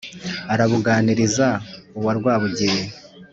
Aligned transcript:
arabúganiriza 0.53 1.47
uwa 1.97 2.11
rwábugiri 2.17 2.81